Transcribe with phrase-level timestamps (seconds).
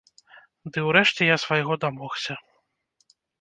[0.77, 2.39] Ды ўрэшце я свайго дамогся.